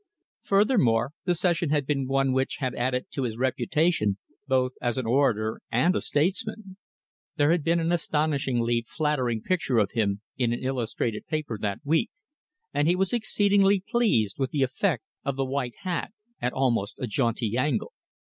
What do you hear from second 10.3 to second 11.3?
in an illustrated